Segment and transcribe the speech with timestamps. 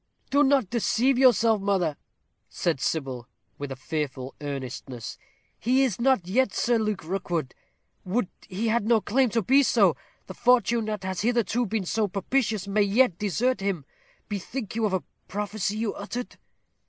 [0.31, 1.95] "Do not deceive yourself, mother,"
[2.49, 3.27] said Sybil,
[3.59, 5.19] with a fearful earnestness.
[5.59, 7.53] "He is not yet Sir Luke Rookwood;
[8.03, 9.95] would he had no claim to be so!
[10.25, 13.85] The fortune that has hitherto been so propitious may yet desert him.
[14.27, 16.35] Bethink you of a prophecy you uttered."